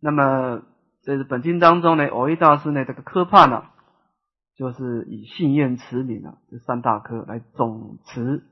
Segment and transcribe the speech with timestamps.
[0.00, 0.62] 那么
[1.02, 3.64] 这是本经当中呢，偶一大师呢这个科判呢，
[4.54, 8.42] 就是以信愿持名啊这三大科来总持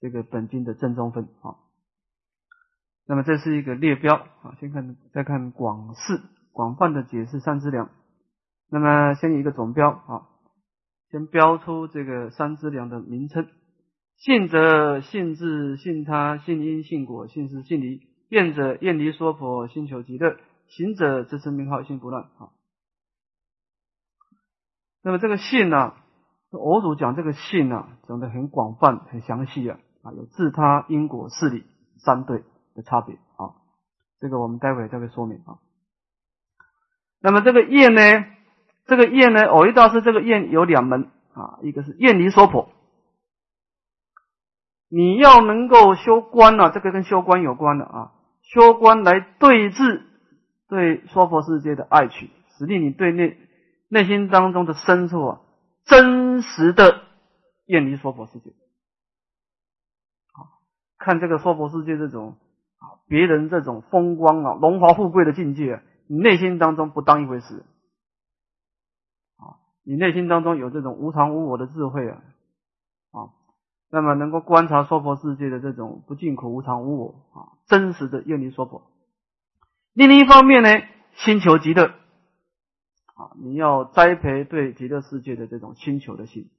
[0.00, 1.56] 这个本经的正宗分啊。
[3.06, 6.20] 那么这是一个列标啊，先看再看广释
[6.52, 7.90] 广泛的解释三资粮。
[8.70, 10.28] 那么先一个总标啊，
[11.10, 13.48] 先标出这个三资粮的名称：
[14.16, 20.36] 信者信自信他信因信果信事信离；愿者愿离说婆心求极乐；
[20.76, 22.50] 行者自称名号心不乱啊。
[25.02, 25.94] 那么这个信呢，
[26.50, 31.64] 我主讲这个信呢，讲的很广泛很详细啊啊，有自他因果事理
[31.98, 32.44] 三对。
[32.74, 33.52] 的差别啊，
[34.18, 35.60] 这个我们待会再会说明啊。
[37.20, 38.24] 那么这个业呢，
[38.86, 42.70] 这个业呢，偶一大师这个业有两门啊，一个是业离娑婆，
[44.88, 50.06] 你要能够修观呢，这个跟修观有关的啊，修观来对治
[50.72, 53.36] 对娑婆世界的爱取，使令你对内
[53.88, 55.40] 内心当中的深处啊，
[55.84, 57.02] 真实的
[57.66, 58.54] 远离娑婆世界，
[60.32, 60.48] 好，
[60.96, 62.36] 看这个娑婆世界这种。
[62.78, 67.64] 啊，别人这种风光啊、荣华富贵的境界，你内心当中不当一回事
[69.36, 69.62] 啊。
[69.84, 72.22] 你内心当中有这种无常无我的智慧啊，
[73.12, 73.30] 啊，
[73.88, 78.90] 那么能够观察娑婆世界的这种不净苦、无常、无我啊，真实的远离娑婆。
[79.94, 80.68] 另一方面呢，
[81.16, 86.50] 心求极乐啊，你要栽培对极乐世界的这种星求的心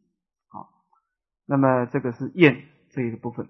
[0.49, 0.69] 啊。
[1.45, 3.49] 那么这个是愿这一个部分。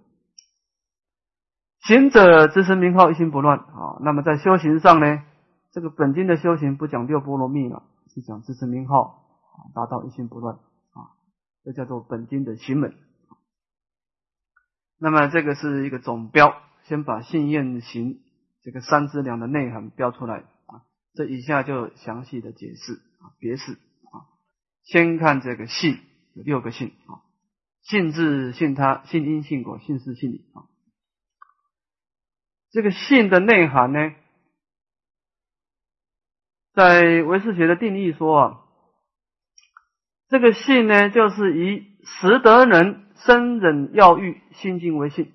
[1.82, 5.24] 行者自身名号一心不乱啊，那么在修行上呢，
[5.72, 11.12] 这个本经的修行不讲六波罗蜜了，是讲自身名号啊，达到一心不乱啊，
[11.66, 12.96] 这叫做本经的行门。
[14.98, 18.22] 那么这个是一个总标，先把信愿行
[18.64, 24.32] 这个三资粮的内涵标出来啊，这以下就详细的解释啊，别释啊，
[24.84, 26.00] 先看这个信
[26.34, 27.28] 有六个信啊，
[27.82, 30.64] 信自信他信因信果信事信理啊。
[32.72, 34.16] 这个信的内涵呢，
[36.74, 38.62] 在唯识学的定义说啊，
[40.30, 45.34] 这个信呢，就是以识得人生忍要欲心境为信。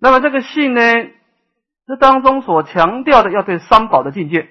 [0.00, 0.80] 那么这个信呢，
[1.86, 4.48] 这当中所强调的要对三宝的境界，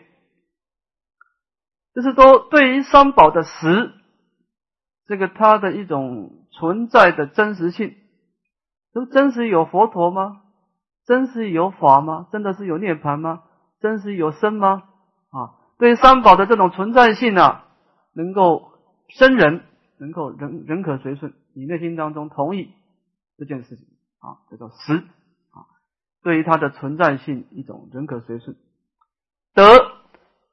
[1.93, 3.91] 就是说对于三宝的实，
[5.07, 7.95] 这个它的一种存在的真实性。
[8.91, 10.41] 都真实有佛陀吗？
[11.05, 12.27] 真实有法吗？
[12.31, 13.43] 真的是有涅盘吗？
[13.79, 14.83] 真实有生吗？
[15.29, 17.65] 啊，对三宝的这种存在性啊，
[18.13, 18.71] 能够
[19.09, 19.63] 生人，
[19.99, 22.73] 能够人人可随顺，你内心当中同意
[23.37, 23.85] 这件事情
[24.19, 25.03] 啊，叫做实。
[26.21, 28.57] 对于它的存在性，一种人可随顺。
[29.53, 29.63] 德，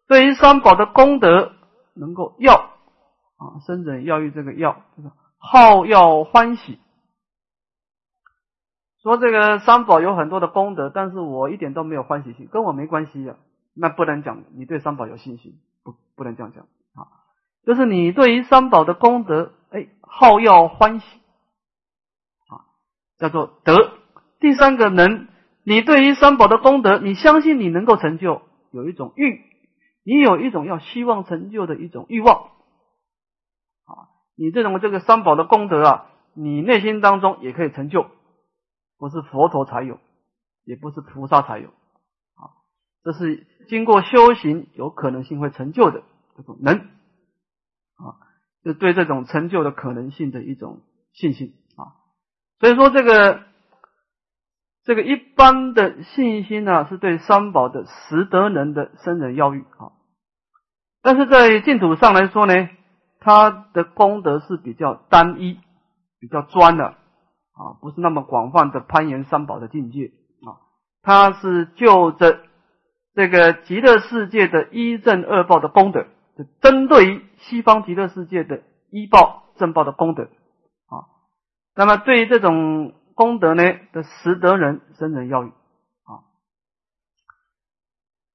[0.08, 1.52] 对于三宝的功德，
[1.94, 6.78] 能够要啊，生人要欲这个要，就是好要欢喜。
[9.02, 13.36] 说这个三宝有很多的功德，但是我一点都没有欢喜心，跟我没关系呀，
[13.74, 17.06] 那不能讲你对三宝有信心，不不能这样讲啊，
[17.64, 21.06] 就是你对于三宝的功德，哎，好要欢喜
[22.48, 22.66] 啊，
[23.18, 23.92] 叫做德。
[24.40, 25.28] 第三个能，
[25.66, 29.42] 你对于三宝的功德，你相信你能够成就，有一种欲，
[30.04, 32.44] 你有一种要希望成就的一种欲望
[33.84, 38.06] 啊，你这种这个三宝的功德啊，你内心当中也可以成就。
[38.96, 39.98] 不是佛陀才有，
[40.64, 42.54] 也不是菩萨才有，啊，
[43.02, 46.04] 这是经过修行有可能性会成就的
[46.36, 48.22] 这种能，啊，
[48.62, 50.80] 就对这种成就的可能性的一种
[51.12, 51.98] 信心啊。
[52.60, 53.42] 所以说这个
[54.86, 59.92] 这个一般的信心呢，是对三宝的实德能的生人要欲啊，
[61.02, 62.54] 但是在净土上来说呢，
[63.20, 65.58] 它的功德是比较单一、
[66.20, 66.94] 比较专的。
[67.58, 70.12] 啊，不是那么广泛的攀岩三宝的境界
[70.44, 70.60] 啊，
[71.00, 72.40] 它是就着
[73.14, 76.04] 这个极乐世界的一正二报的功德，
[76.36, 81.08] 就针对于西方极乐世界的一报正报的功德啊。
[81.74, 86.22] 那么对于这种功德呢的实德人生人要欲啊，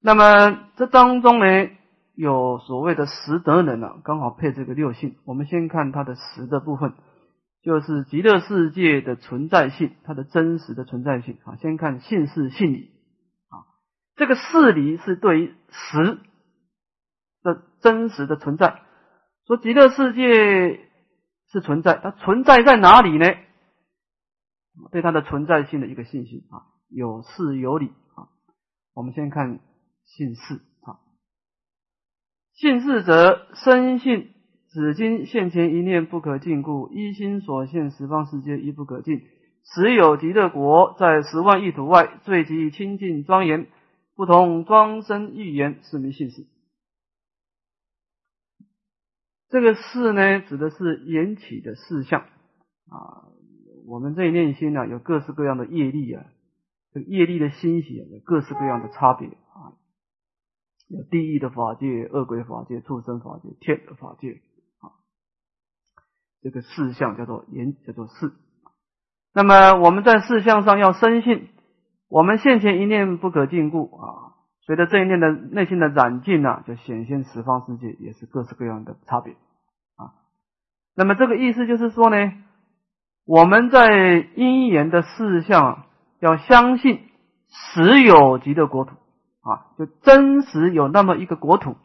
[0.01, 1.69] 那么这当中呢
[2.15, 6.93] 有所谓的实德人啊，刚好配这个六性，我们先看它的实的部分。
[7.63, 11.57] 就是极乐世界的存在性，它的真实的存在性啊。
[11.57, 12.89] 先看性是性理
[13.49, 13.69] 啊，
[14.15, 16.17] 这个事理是对于实
[17.43, 18.81] 的真实的存在。
[19.45, 20.79] 说极乐世界
[21.51, 23.27] 是存在，它存在在哪里呢？
[24.89, 28.29] 对它的存在性的一个信心啊，有事有理啊。
[28.93, 29.59] 我们先看
[30.05, 30.99] 信事啊，
[32.53, 34.33] 信事则生信，
[34.69, 39.21] 只今现前一念不可尽故，一心所现十方世界亦不可尽。
[39.63, 43.67] 时有极乐国在十万亿土外，最极清净庄严，
[44.15, 46.47] 不同庄生预言，是名信事。
[49.49, 52.21] 这个事呢，指的是缘起的事项
[52.89, 53.27] 啊。
[53.91, 56.23] 我们这一念心呢，有各式各样的业力啊，
[56.93, 59.75] 这个业力的欣喜有各式各样的差别啊，
[60.87, 64.39] 有地狱的法界、恶鬼法界、畜生法界、天的法界
[64.79, 64.95] 啊。
[66.41, 68.31] 这个四项叫做言，叫做事。
[69.33, 71.49] 那么我们在四项上要深信，
[72.07, 74.35] 我们现前一念不可禁锢啊。
[74.61, 79.33] 随着这一念的内心的染尽呢，就显现十方世界也是各式各样的差别
[79.97, 80.15] 啊。
[80.95, 82.31] 那么这个意思就是说呢。
[83.31, 85.85] 我们在因缘的事项
[86.19, 86.99] 要相信
[87.47, 88.91] 实有极的国土
[89.39, 91.77] 啊，就真实有那么一个国土。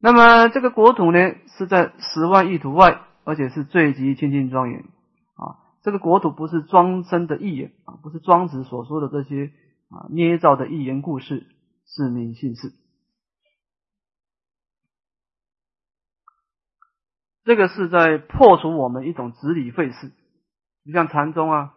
[0.00, 1.18] 那么这个国土呢，
[1.56, 5.64] 是在十万亿土外，而且是最极清净庄严啊。
[5.80, 9.50] 这个国土不是庄生的意言啊，不是庄子所说的这些
[9.88, 11.46] 啊捏造的寓言故事，
[11.86, 12.70] 是名信事。
[17.44, 20.12] 这个是在破除我们一种执理废事。
[20.84, 21.74] 就像禅宗啊，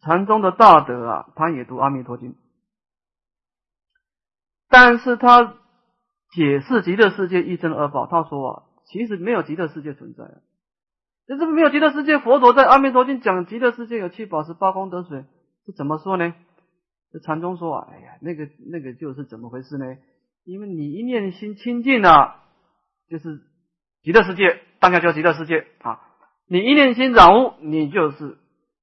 [0.00, 2.32] 禅宗的大德啊，他也读《阿弥陀经》，
[4.68, 5.56] 但是他
[6.30, 10.40] 解释极乐世界一真二宝，他说啊，其实没有极乐世界存在啊，
[11.26, 15.26] 这是没有极乐世界，佛陀在《阿弥陀经》讲极乐世界有七宝十八功德水，
[15.66, 16.34] 是怎么说呢？
[17.12, 19.84] 这禅宗说啊，哎呀，那个那个就是怎么回事呢？
[20.44, 22.42] 因为你一念心清净了，
[23.08, 23.42] 就是
[24.02, 26.00] 极乐世界，当下就极乐世界啊。
[26.50, 28.38] 你一念心染污，你就是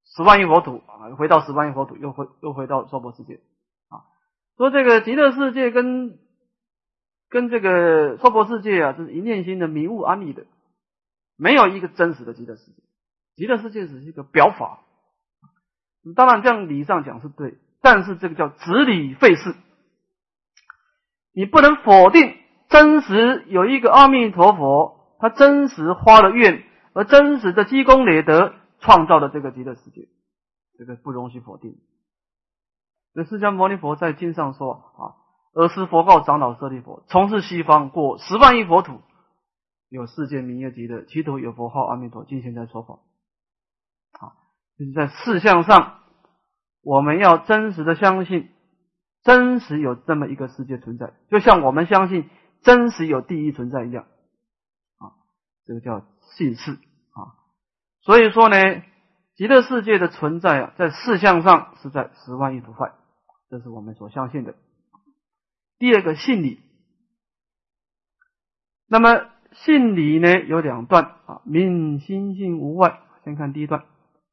[0.05, 3.39] 十万亿佛土啊，回到十万亿佛土，又回又回到娑婆世界
[3.89, 4.05] 啊。
[4.55, 6.19] 说这个极乐世界跟
[7.27, 10.45] 跟这个娑婆世界啊，是一念心的迷雾安立的，
[11.37, 12.83] 没有一个真实的极乐世界。
[13.35, 14.81] 极乐世界只是一个表法，
[16.15, 19.55] 当然这样理上讲是对，但是这个叫执理废事，
[21.33, 22.37] 你不能否定
[22.69, 26.63] 真实有一个阿弥陀佛，他真实发了愿。
[26.95, 30.07] 而真实的积功累德创造的这个极乐世界，
[30.77, 31.77] 这个不容许否定。
[33.13, 35.19] 那释迦牟尼佛在经上说啊，
[35.53, 39.01] 尔时佛告长老舍利弗：从事西方过十万亿佛土，
[39.89, 42.99] 有世界名业极乐，其土有佛号阿弥陀，今现在说法。
[44.13, 44.31] 啊，
[44.79, 45.99] 就是在事项上，
[46.81, 48.49] 我们要真实的相信，
[49.21, 52.29] 真实有这么一个世界存在，就像我们相信
[52.61, 54.05] 真实有地狱存在一样。
[54.97, 55.11] 啊，
[55.65, 56.05] 这个叫。
[56.31, 57.35] 信事啊，
[58.01, 58.55] 所以说呢，
[59.35, 62.91] 极乐世界的存在啊，在事项上是在十万亿土外，
[63.49, 64.55] 这是我们所相信的。
[65.77, 66.59] 第二个信理，
[68.87, 72.99] 那么信理呢有两段啊，明心性无外。
[73.23, 73.85] 先看第一段，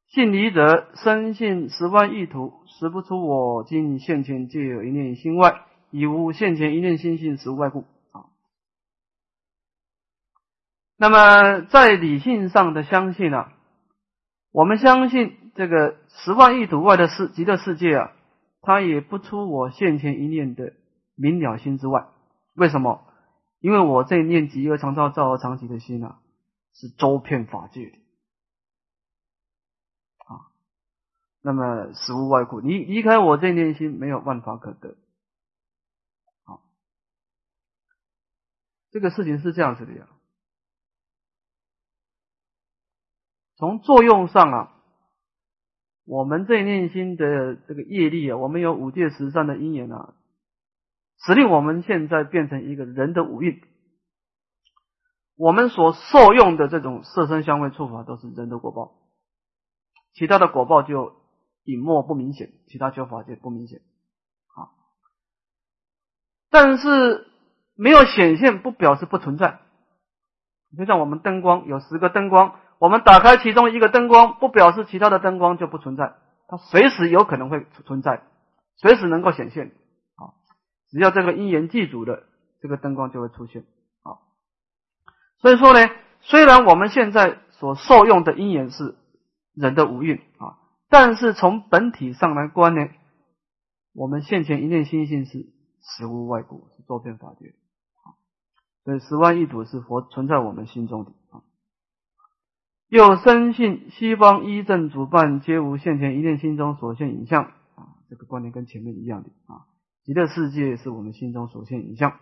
[0.07, 7.85] 信理者，深信十万亿土识不出我今现前皆有一念心外，已无现前一念心性实无外故。
[11.03, 13.51] 那么在理性上的相信啊，
[14.53, 18.13] 我们相信这个十万亿土外的世极乐世界啊，
[18.61, 20.71] 它也不出我现前一念的
[21.15, 22.07] 明了心之外。
[22.53, 23.05] 为什么？
[23.59, 26.21] 因为我这念极而常照、照而常寂的心啊，
[26.71, 27.99] 是周遍法界
[30.19, 30.55] 啊。
[31.41, 34.95] 那么实无外故，离离开我这念心，没有万法可得。
[36.45, 36.61] 好，
[38.89, 40.07] 这个事情是这样子的呀。
[43.55, 44.73] 从作用上啊，
[46.05, 50.15] 我们这念心的这个业力啊，我们有五界十善的因缘啊，
[51.19, 53.61] 使令我们现在变成一个人的五蕴。
[55.35, 58.95] 我们所受用的这种色身香味触法都是人的果报，
[60.13, 61.13] 其他的果报就
[61.63, 63.79] 隐没不明显，其他修法就不明显
[64.55, 64.73] 啊。
[66.49, 67.27] 但是
[67.75, 69.59] 没有显现不表示不存在，
[70.75, 72.59] 就像我们灯光有十个灯光。
[72.83, 76.15] 我们打开其中一个灯光，不表示其他的灯光就不存在，
[76.49, 78.23] 它随时有可能会存在，
[78.75, 79.67] 随时能够显现。
[80.17, 80.35] 啊，
[80.89, 82.23] 只要这个因缘具足的，
[82.59, 83.61] 这个灯光就会出现。
[84.01, 84.19] 啊，
[85.39, 85.79] 所以说呢，
[86.19, 88.97] 虽然我们现在所受用的因缘是
[89.55, 90.59] 人的五蕴啊，
[90.89, 92.89] 但是从本体上来观呢，
[93.93, 95.47] 我们现前一念心性是
[95.79, 97.55] 实无外故，是周遍法界。
[98.83, 101.13] 所以十万亿土是佛存在我们心中的。
[102.93, 109.65] 又深信西方一正主办皆无现前一念心中所现影像啊，这个观念跟前面一样的啊。
[110.03, 112.13] 极乐世界是我们心中所现影像，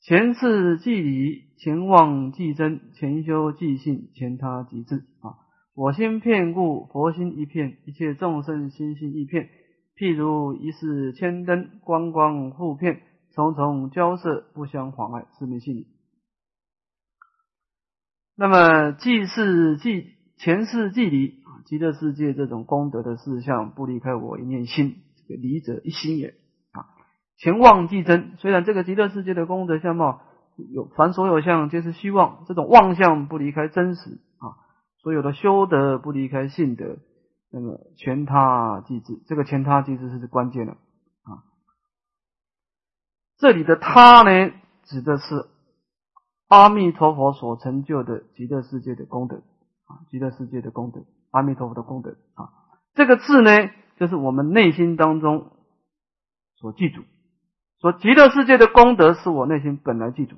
[0.00, 5.34] 前世即理，前望即真，前修即信，前他即智啊。
[5.74, 9.48] 我心片故，佛心一片，一切众生心心一片。
[9.96, 13.00] 譬如一世千灯，光光互片，
[13.34, 15.88] 重重交涉，不相妨碍，是名信理。
[18.34, 26.28] 那么，既是既前世既离极乐世界这种功德的事项，不离开我一念心，这个离者一心也
[26.72, 26.88] 啊。
[27.36, 30.22] 前望即真，虽然这个极乐世界的功德相貌
[30.72, 34.56] 有凡所有相皆是虚妄，这种妄相不离开真实啊。
[35.02, 36.96] 所有的修德不离开信德，
[37.52, 41.44] 那么全他即知，这个全他即知是关键的啊。
[43.36, 44.52] 这里的他呢，
[44.84, 45.51] 指的是。
[46.52, 49.36] 阿弥陀佛所成就的极乐世界的功德
[49.86, 52.52] 啊，极乐世界的功德，阿弥陀佛的功德啊，
[52.92, 55.50] 这个字呢，就是我们内心当中
[56.56, 57.04] 所记住，
[57.80, 60.36] 说极乐世界的功德是我内心本来记住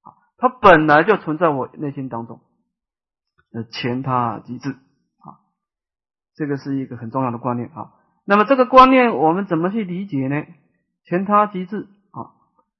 [0.00, 2.40] 啊，它本来就存在我内心当中，
[3.52, 5.44] 呃，前他即智啊，
[6.34, 7.92] 这个是一个很重要的观念啊。
[8.24, 10.46] 那么这个观念我们怎么去理解呢？
[11.02, 12.32] 前他即智啊，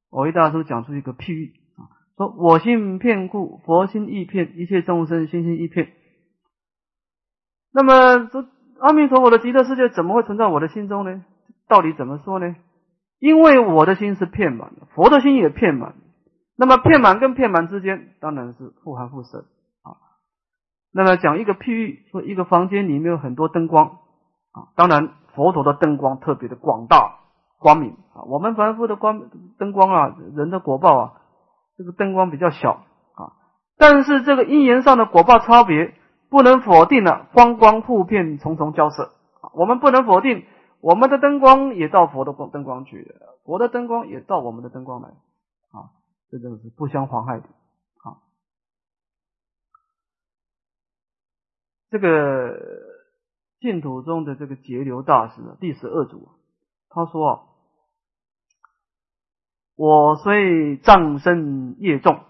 [0.09, 1.62] 我为大师讲出一个譬喻。
[2.16, 5.92] 说我心片故，佛心一片，一切众生心心一片。
[7.73, 8.47] 那么，这
[8.78, 11.25] 阿弥陀佛的极乐世界怎么会存在我的心中呢？
[11.66, 12.54] 到底怎么说呢？
[13.18, 15.97] 因为我的心是片满的，佛的心也片满。
[16.56, 19.47] 那么片满跟片满之间，当然是互含互摄
[19.83, 19.99] 啊。
[20.92, 23.99] 那么讲一个譬喻，说一个房间里面有很多灯光
[24.52, 27.16] 啊，当然佛陀的灯光特别的广大
[27.59, 28.23] 光明啊。
[28.28, 31.12] 我们凡夫的光灯光啊，人的果报啊。
[31.76, 33.35] 这个灯光比较小啊，
[33.76, 35.95] 但是这个因缘上的果报差别
[36.31, 39.11] 不能否定了，光光互片，重重交涉。
[39.54, 40.47] 我们不能否定，
[40.81, 43.14] 我们的灯光也到佛的光灯光去，
[43.45, 45.90] 佛的灯光也到我们的灯光来啊，
[46.31, 47.47] 这个是不相妨害的
[48.04, 48.23] 啊。
[51.90, 52.57] 这个
[53.59, 56.28] 净土中的这个节流大师第十二组，
[56.88, 57.49] 他说。
[59.76, 62.21] 我虽障身业重，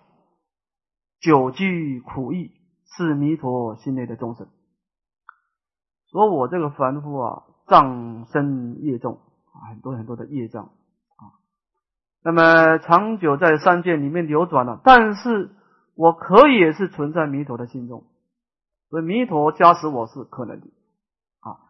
[1.21, 2.53] 久居苦役，
[2.97, 4.47] 是弥陀心内的众生。
[6.11, 9.19] 说我这个凡夫啊，障身业重，
[9.69, 11.37] 很多很多的业障啊。
[12.23, 15.51] 那么长久在三界里面流转了，但是
[15.95, 18.05] 我可以是存在弥陀的心中，
[18.89, 20.67] 所以弥陀加持我是可能的
[21.41, 21.61] 啊。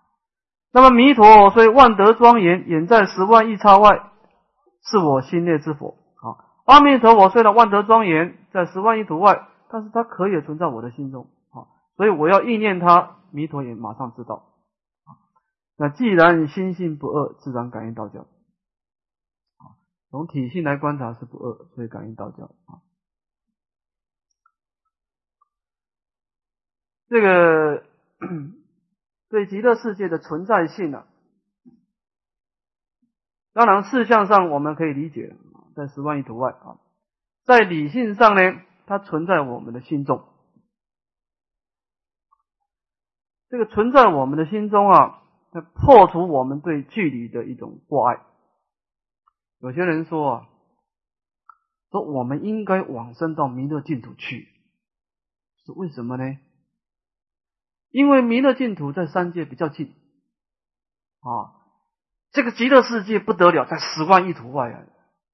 [0.73, 4.13] 那么弥陀虽万德庄严，远在十万亿刹外。
[4.85, 6.45] 是我心内之佛啊！
[6.67, 11.69] 阿弥陀佛虽然万德庄严，在十万亿土外，但是它可以存在我的心中啊！
[11.97, 14.53] 所以我要意念它，弥陀也马上知道
[15.05, 15.17] 啊！
[15.77, 19.81] 那既然心性不恶，自然感应道教啊！
[20.11, 22.85] 从体性来观察是不恶，所以感应道教啊！
[27.09, 27.85] 这个
[29.29, 31.05] 对极乐世界的存在性呢？
[33.55, 35.37] 当然，事项上我们可以理解，
[35.77, 36.81] 在十万亿图外啊，
[37.45, 40.25] 在理性上呢，它存在我们的心中。
[43.49, 48.21] 这个存在我们的心中啊，它破除我们对距离的一种过爱。
[49.61, 50.49] 有些人说啊，
[51.93, 54.49] 说我们应该往生到弥勒净土去，
[55.65, 56.39] 是为什么呢？
[57.91, 59.95] 因为弥勒净土在三界比较近
[61.21, 61.63] 啊。
[62.35, 64.83] 这个极乐世界不得了，在十万亿土外啊！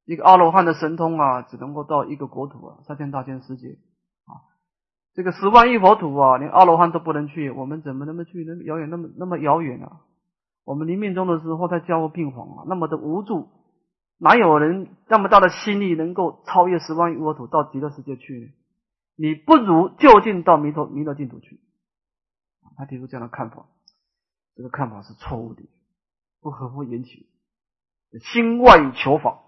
[0.04, 3.78] 一个阿罗汉的神通啊，只能够到一个国土啊，三千大千世界
[4.26, 4.44] 啊。
[5.14, 8.44] 这个十万亿佛土啊，连阿罗汉都不能去，我们怎么能么去？
[8.44, 10.02] 那么遥远，那么那么遥远啊！
[10.64, 13.48] 我们临命终的时候，他家务病房啊，那么的无助，
[14.18, 18.46] 哪有人那么大的心力能够超越十万亿佛土到极乐世界去呢？
[19.16, 21.60] 你不如就近到弥陀弥勒净土去。
[22.76, 23.64] 他提出这样的看法，
[24.54, 25.62] 这个看法是错误的。
[26.40, 27.26] 不合乎缘起，
[28.32, 29.40] 心外求法，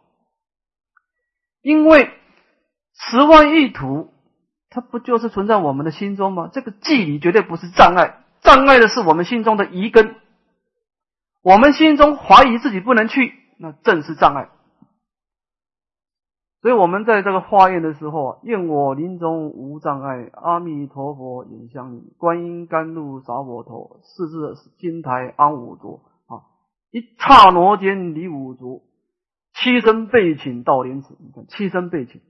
[1.62, 2.10] 因为
[2.94, 4.12] 十万亿土，
[4.68, 6.50] 它不就是存在我们的心中吗？
[6.52, 10.16] 这个距离绝对不是障碍，障碍的是我们心中的疑根。
[11.42, 14.50] 我们心中怀疑自己不能去，那正是障碍。
[16.60, 26.11] 所以，我们在这个化验的时候啊，愿我临终无障碍，阿弥陀佛眼相迎，观音甘露洒我头，四字金台安我座。
[26.92, 28.82] 一刹那间离五浊，
[29.54, 31.16] 七身被请到莲池。
[31.18, 32.20] 你看，七身被请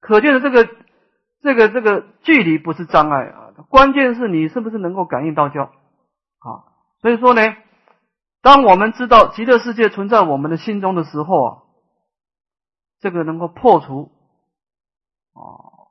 [0.00, 0.64] 可见的这个
[1.42, 6.64] 这个这个距离不是障碍啊，关键是你是不是能够感应到教啊？
[7.00, 7.42] 所以说呢，
[8.40, 11.62] 当我们知道极乐世界存在我们的心中的时候啊，
[13.00, 14.12] 这个能够破除
[15.32, 15.90] 啊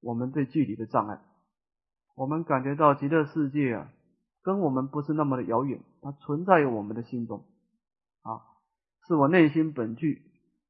[0.00, 1.18] 我们对距离的障碍，
[2.14, 3.88] 我们感觉到极乐世界啊
[4.46, 7.42] 跟我们不是那么的遥远，它存在于我们的心中
[8.22, 8.46] 啊，
[9.08, 10.22] 是我内心本具，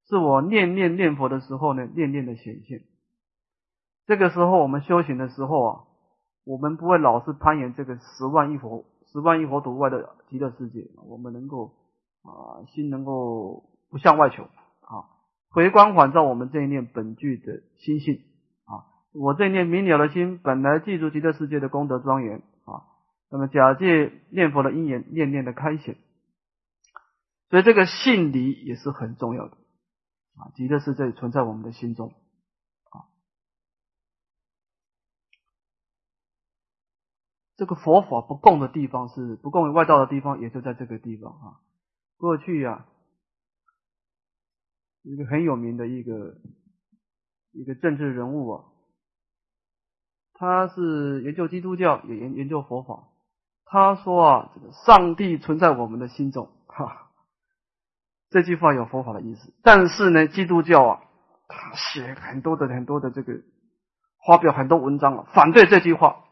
[0.08, 2.84] 是我念念念佛的时候呢，念念的显现。
[4.06, 5.80] 这个时候我们修行的时候啊，
[6.44, 11.74] 我们不会老是攀岩这个十万亿佛、十万亿佛土外的极乐世界，我们能够
[12.22, 15.04] 啊心能够不向外求啊，
[15.50, 18.22] 回光返照我们这一念本具的心性
[18.64, 22.40] 啊，我这一念明了的心本来记住极乐世界的功德庄严，
[23.36, 25.98] 那么假借念佛的因缘，念念的开显，
[27.50, 29.58] 所以这个信离也是很重要的
[30.36, 32.14] 啊，极乐世界存在我们的心中
[32.88, 33.12] 啊。
[37.56, 41.60] 这个佛法不共的地方是不共于外道的地方，也就在这个地方啊。
[42.16, 42.86] 过去呀，
[45.02, 46.38] 一个很有名的一个
[47.52, 48.64] 一个政治人物啊，
[50.32, 53.12] 他是研究基督教，也研研究佛法。
[53.68, 57.10] 他说啊，这个上帝存在我们的心中， 哈，
[58.30, 59.52] 这句话有佛法的意思。
[59.62, 61.02] 但是呢，基督教啊，
[61.48, 63.42] 他写很多的很多的这个
[64.26, 66.22] 发表很多文章啊，反对这句话。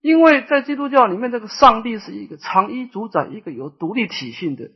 [0.00, 4.70] 因为在基督教里面，这个上帝是一个长衣主宰、一个有独立体性的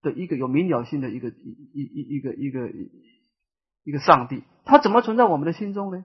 [0.00, 1.32] 的一个有明了性的一个一
[1.74, 2.68] 一一一个一个
[3.84, 6.04] 一个上帝，他怎么存在我们的心中呢？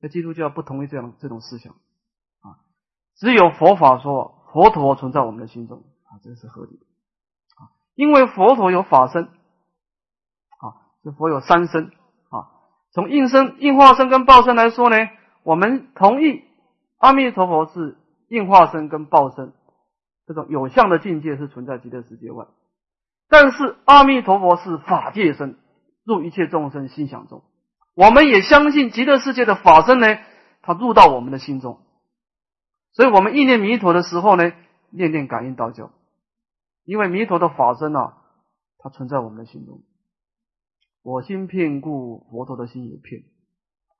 [0.00, 1.74] 在基督教不同意这样这种思想，
[3.16, 5.84] 只有佛法说佛陀存在我们的心中。
[6.04, 6.84] 啊，这是合理的。
[7.56, 9.24] 啊，因为佛陀有法身。
[9.24, 11.92] 啊，这佛有三身。
[12.30, 12.48] 啊，
[12.92, 14.96] 从应身、应化身跟报身来说呢，
[15.42, 16.44] 我们同意。
[16.98, 19.52] 阿弥陀佛是应化身跟报身，
[20.24, 22.46] 这种有相的境界是存在极乐世界外，
[23.28, 25.58] 但是阿弥陀佛是法界身，
[26.04, 27.42] 入一切众生心想中。
[27.96, 30.16] 我们也相信极乐世界的法身呢，
[30.62, 31.80] 它入到我们的心中，
[32.92, 34.52] 所以我们意念弥陀的时候呢，
[34.90, 35.90] 念念感应道教，
[36.84, 38.18] 因为弥陀的法身啊，
[38.78, 39.82] 它存在我们的心中。
[41.02, 43.22] 我心片故，佛陀的心也片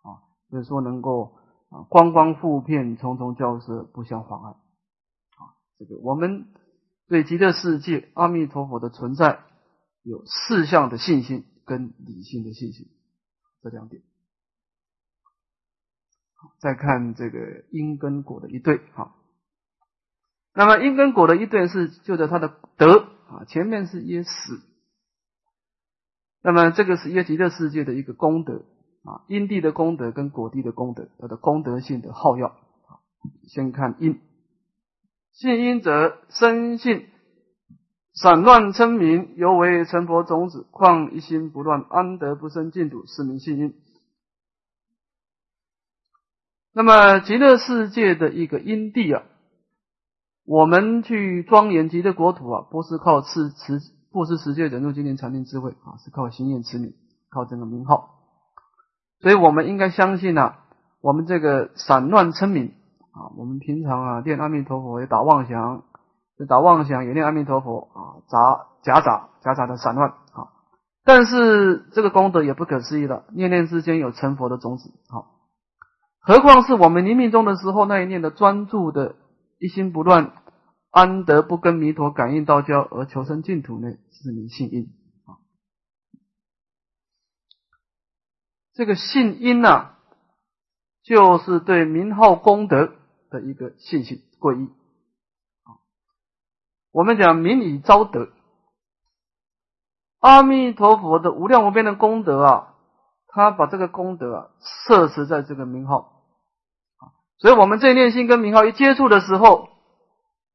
[0.03, 1.39] 啊，所以说能够。
[1.73, 4.51] 啊，光光复片，重重交涉，不相妨碍。
[4.51, 6.49] 啊，这个我们
[7.09, 9.41] 对极乐世界阿弥陀佛的存在
[10.03, 12.89] 有四项的信心跟理性的信心，
[13.63, 14.03] 这两点。
[16.59, 19.17] 再看这个因跟果的一对，好。
[20.55, 24.61] 那么因跟果的一对是就着他的德啊，前面是耶死，
[26.43, 28.65] 那么这个是耶极乐世界的一个功德。
[29.05, 32.55] 啊，因地的功德跟果地的功德，它的功德性的耗药。
[33.49, 34.21] 先看因，
[35.33, 37.07] 信因者生信，
[38.15, 40.69] 散乱称名，犹为成佛种子。
[40.71, 43.05] 况一心不乱，安得不生净土？
[43.07, 43.75] 是名信因。
[46.75, 49.23] 那么极乐世界的一个因地啊，
[50.47, 53.79] 我们去庄严极乐国土啊，不是靠持持
[54.11, 56.95] 不是持戒忍辱精进禅定智慧啊，是靠心念持名，
[57.31, 58.11] 靠这个名号。
[59.21, 60.55] 所以我们应该相信呢，
[61.01, 62.73] 我们这个散乱称名
[63.13, 65.85] 啊，我们平常啊念阿弥陀佛也打妄想，
[66.49, 70.49] 打妄想也念阿弥陀佛啊，杂夹杂夹杂的散乱啊，
[71.05, 75.29] 但是这个功德也不可思议了，念念之间有成佛的种子啊，
[76.25, 79.17] 何况是我们临命中的时候那一念的专注的
[79.59, 80.33] 一心不乱，
[80.91, 83.89] 安得不跟弥陀感应道交而求生净土呢？
[84.13, 84.85] 是名信因
[85.25, 85.43] 啊。
[88.73, 89.97] 这个信因呢，
[91.03, 92.93] 就是对名号功德
[93.29, 94.71] 的一个信心皈依。
[96.93, 98.29] 我们讲名以招德，
[100.21, 102.75] 阿弥陀佛的无量无边的功德啊，
[103.29, 104.51] 他把这个功德啊
[104.87, 106.12] 摄持在这个名号，
[107.43, 109.69] 所以我们这念心跟名号一接触的时候，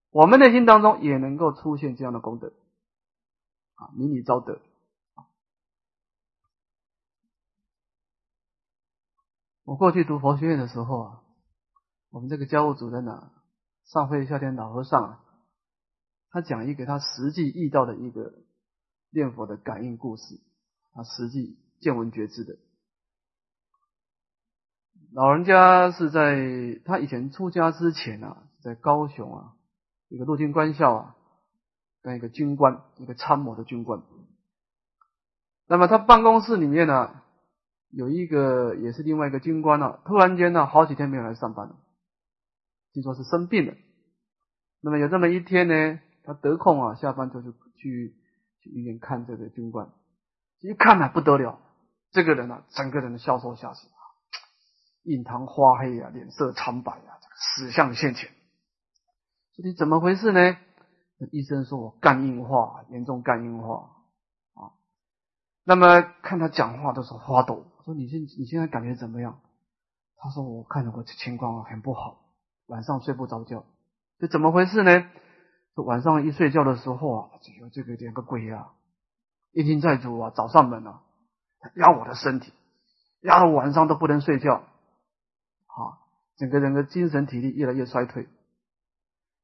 [0.09, 2.53] 我们内心当中也能够出现这样的功德
[3.75, 4.61] 啊，名以招德。
[9.65, 11.23] 我过去读佛学院的时候啊，
[12.09, 13.33] 我们这个教务主任啊，
[13.83, 15.19] 上会夏天老和尚，
[16.29, 18.33] 他讲一个他实际遇到的一个
[19.09, 20.39] 念佛的感应故事，
[20.93, 22.57] 他实际见闻觉知的。
[25.13, 29.53] 老人家是在他以前出家之前啊，在高雄啊，
[30.09, 31.15] 一个陆军官校啊，
[32.01, 34.03] 跟一个军官，一个参谋的军官。
[35.67, 37.21] 那么他办公室里面呢？
[37.89, 41.77] 有一个也是另外一个军官呢，突然间呢，好几天没有来上班了，
[42.91, 43.73] 听说是生病了。
[44.81, 48.15] 那么有这么一天呢，他得空啊，下班就去去
[48.59, 49.89] 去医院看这个军官，
[50.59, 51.59] 一看啊不得了，
[52.11, 53.87] 这个人啊，整个人的消瘦下去，
[55.07, 58.29] 印堂发黑啊，脸色苍白啊，这个死相现前。
[59.55, 60.57] 说你怎么回事呢？
[61.31, 63.89] 医生说我肝硬化，严重肝硬化
[64.53, 64.75] 啊。
[65.63, 69.39] 那么看他讲话的时候发抖，说你现你现在感觉怎么样？
[70.17, 72.19] 他说我看着我情况很不好，
[72.67, 73.63] 晚上睡不着觉。
[74.19, 75.09] 这怎么回事呢？
[75.73, 78.73] 说晚上一睡觉的时候啊，就有这个两个鬼啊，
[79.53, 81.01] 一听在主啊，找上门了，
[81.75, 82.51] 压我的身体，
[83.21, 84.63] 压得晚上都不能睡觉，
[85.77, 85.97] 啊，
[86.37, 88.27] 整个人的精神体力越来越衰退。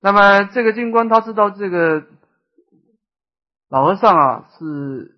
[0.02, 2.06] 那么这个军官他知道这个
[3.70, 5.18] 老和尚啊是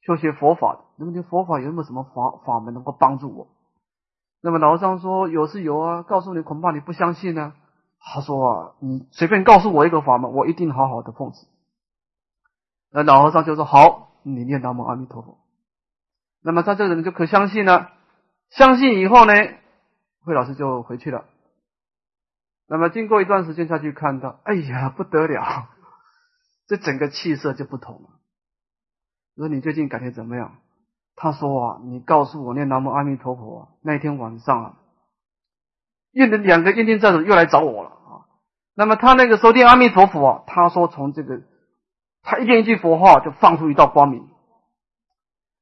[0.00, 3.48] 修学佛法的，那么你佛法有没有什么法法门能够帮助我？
[4.40, 7.54] 那么老和尚说有是有啊，告诉你恐怕你不相信呢。
[7.98, 11.46] 他说啊，你随便告诉我一个法门，我一定好好的奉持。
[12.90, 15.38] 那老和尚就说好，你念南无阿弥陀佛。
[16.42, 17.90] 那么他这个人就可相信了，
[18.50, 19.32] 相信以后呢，
[20.26, 21.24] 慧老师就回去了。
[22.66, 25.68] 那么经过一段时间下去看到，哎呀不得了，
[26.66, 28.10] 这整个气色就不同了。
[29.36, 30.56] 我说你最近感觉怎么样？
[31.14, 34.74] 他说啊，你告诉我念南无阿弥陀佛那天晚上啊，
[36.10, 38.26] 印的两个印经寨主又来找我了啊。
[38.74, 41.40] 那么他那个时候念阿弥陀佛啊，他说从这个
[42.22, 44.28] 他一念一句佛号就放出一道光明。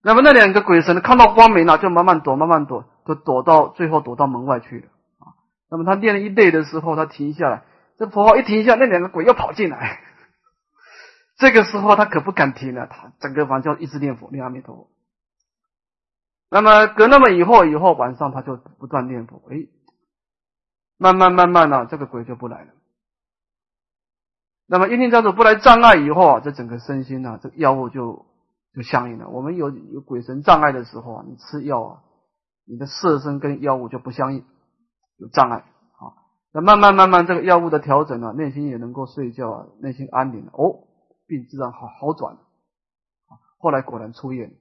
[0.02, 4.86] 那么那两个鬼神看到光明了，就慢慢躲，慢慢躲，就躲到最后躲到门外去了
[5.18, 5.34] 啊。
[5.70, 7.64] 那么他练了一累的时候，他停下来，
[7.96, 10.00] 这佛号一停下，那两个鬼又跑进来。
[11.36, 14.90] 这个时候他可不敢停了，他整个晚上一直念佛，念阿弥陀佛。
[16.50, 19.66] 那么隔那么以后，以后晚上他就不断念佛，哎，
[20.96, 22.68] 慢慢慢慢的，这个鬼就不来了。
[24.66, 28.24] 那么阴天家主不来障碍以后啊，这整个身心啊，这药物就
[28.72, 29.28] 就相应了。
[29.28, 32.02] 我们有有鬼神障碍的时候啊，你吃药啊，
[32.66, 34.44] 你的色身跟药物就不相应，
[35.16, 36.16] 有障碍啊。
[36.52, 40.86] 那慢慢慢慢这个药物的调整啊，内心也能够睡觉啊，内心安宁哦，
[41.26, 43.38] 病自然好好转啊。
[43.58, 44.54] 后来果然出院。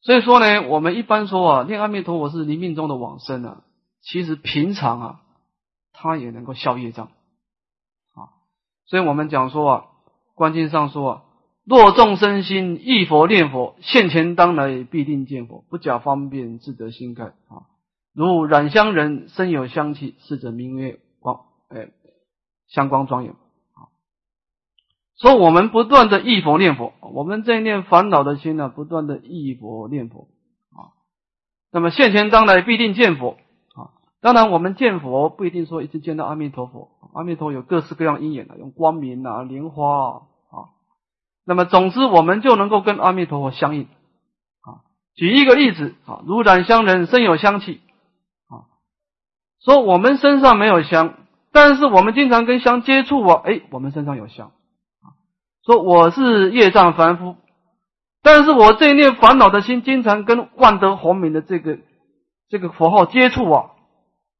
[0.00, 3.64] 所以说呢，我们一般说啊，念阿弥陀佛是临命中的往生啊。
[4.02, 5.20] 其实平常啊，
[5.92, 8.30] 他也能够消业障啊。
[8.84, 9.84] 所以我们讲说啊，
[10.36, 11.24] 观经上说啊，
[11.66, 17.66] 若众生心忆佛念佛，现前当来必定见佛，不假方便自得心开啊。
[18.14, 21.88] 如染香人身有香气，是者名曰光，哎，
[22.68, 23.32] 香光庄严。
[23.32, 23.90] 啊。
[25.16, 30.28] 所以我们不断的忆佛念佛，我们这一念烦恼的心呢，不断的忆佛念佛
[30.70, 30.94] 啊。
[31.72, 33.38] 那么现前当来必定见佛
[33.74, 33.90] 啊。
[34.20, 40.22] 当然，我们见佛不一定说一直见到阿弥陀佛，阿弥陀有各式各样因缘的，用光明啊、莲花啊。
[41.46, 43.84] 那么总之，我们就能够跟阿弥陀佛相应
[44.62, 44.82] 啊。
[45.14, 47.80] 举一个例子啊，如染香人身有香气
[48.48, 48.66] 啊，
[49.64, 51.14] 说我们身上没有香，
[51.52, 54.50] 但是我们经常跟香接触啊，哎，我们身上有香。
[55.64, 57.36] 说我是业障凡夫，
[58.22, 61.78] 但是我这一念烦恼的心，经常跟万德洪明的这个
[62.48, 63.70] 这个佛号接触啊，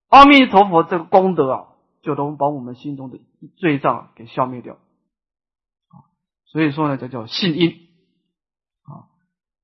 [0.08, 1.64] 阿弥陀佛这个功德啊，
[2.02, 3.18] 就能把我们心中的
[3.56, 4.76] 罪障给消灭掉。
[6.56, 7.68] 所以说呢，这叫信因
[8.84, 9.12] 啊，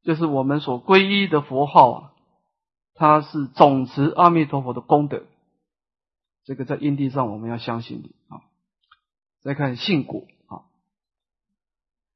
[0.02, 2.12] 就是我们所皈依的佛号啊，
[2.92, 5.22] 它是总持阿弥陀佛的功德，
[6.44, 8.44] 这个在因地上我们要相信的啊。
[9.40, 10.68] 再看信果啊。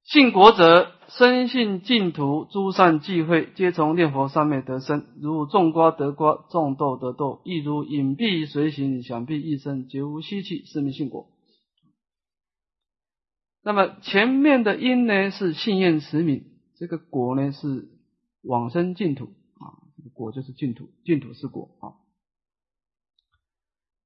[0.04, 5.06] 信果者，生信净土，诸善聚会，皆从念佛上面得生。
[5.18, 11.30] 如种瓜得瓜，种豆得豆，亦如隐蔽随行，想必一生绝无希弃，是名信果。
[13.66, 16.44] 那么前面的因呢，是信愿持名；
[16.78, 17.88] 这个果呢，是
[18.44, 19.24] 往生净土
[19.58, 19.82] 啊。
[19.96, 21.98] 这个果就是净土，净土是果啊。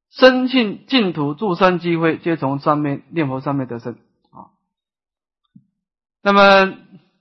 [0.08, 3.98] 生信净土，诸善聚会，皆从上面念佛上面得生
[4.30, 4.56] 啊。
[6.22, 6.78] 那么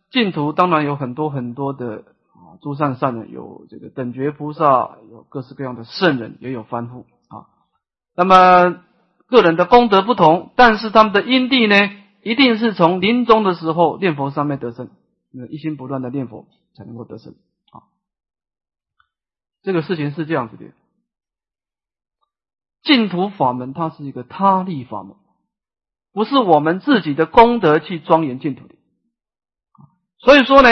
[0.09, 7.51] 净土当然有很多很多的啊，诸善善人，有这个等觉菩萨，有各式各样的圣人，也有凡夫啊。
[8.15, 8.81] 那么
[9.27, 11.75] 个人的功德不同，但是他们的因地呢，
[12.21, 14.89] 一定是从临终的时候念佛上面得生，
[15.31, 17.35] 那一心不断的念佛才能够得生
[17.71, 17.83] 啊。
[19.61, 20.65] 这个事情是这样子的，
[22.81, 25.15] 净土法门它是一个他力法门，
[26.13, 28.75] 不是我们自己的功德去庄严净土的。
[30.17, 30.69] 所以说呢，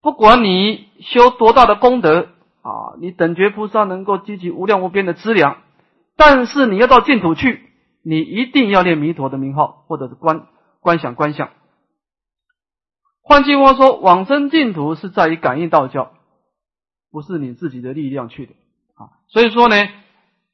[0.00, 2.28] 不管你修多大的功德
[2.62, 5.62] 啊，你等觉菩萨能够积集无量无边的资粮，
[6.16, 7.65] 但是你要到净土去，
[8.08, 10.46] 你一定要念弥陀的名号，或者是观
[10.78, 11.50] 观想观相。
[13.20, 16.12] 换句话说，往生净土是在于感应道教，
[17.10, 18.52] 不是你自己的力量去的
[18.94, 19.18] 啊。
[19.26, 19.74] 所以说呢，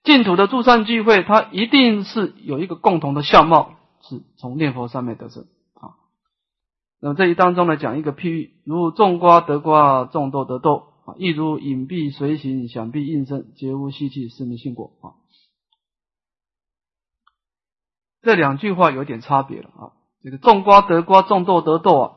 [0.02, 6.00] 净土的诸善聚会，它一定是有一个共同的相貌，是从念佛上面得生啊。
[7.02, 10.84] 那么这一当中呢，讲一个譬喻，如种瓜得瓜，种豆得豆。
[11.04, 15.20] 啊，亦如隐蔽随行，想必应声，皆无希冀，是名信果啊。
[18.22, 19.92] 这两句话有点差别了啊。
[20.22, 22.12] 这个种瓜得瓜，种豆得豆啊。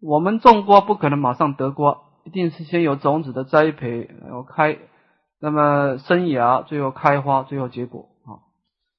[0.00, 4.78] 我们种瓜不可能马上得瓜，一定是先有种子的栽培，然后开，
[5.40, 8.42] 那么生芽，最后开花，最后结果啊。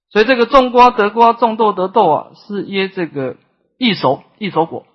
[0.10, 3.36] 所以这个种瓜得瓜，种豆得豆啊，是耶这个
[3.78, 4.86] 一熟一熟果。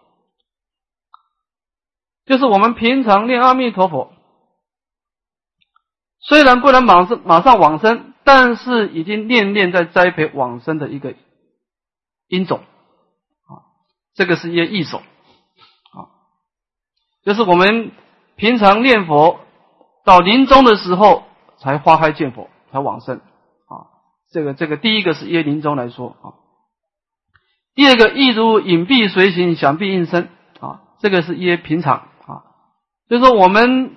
[2.25, 4.13] 就是我们平常念阿弥陀佛，
[6.21, 11.15] 虽然不能马上马上往生，但是已经念念在栽培往生的一个
[12.27, 13.65] 因种啊，
[14.15, 16.11] 这个是一些异手啊，
[17.25, 17.93] 就是我们
[18.37, 19.41] 平常念佛
[20.05, 21.25] 到临终的时候
[21.59, 23.87] 才花开见佛，才往生啊。
[24.31, 26.35] 这个这个第一个是耶临终来说啊，
[27.75, 30.29] 第二个亦如隐蔽随行，想必应声
[30.61, 32.43] 啊，这个是耶平常啊。
[33.09, 33.97] 就是说，我们